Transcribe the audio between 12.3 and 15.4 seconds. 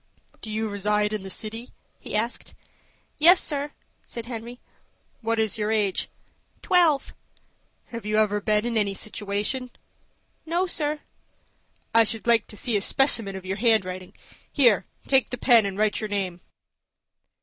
to see a specimen of your handwriting. Here, take the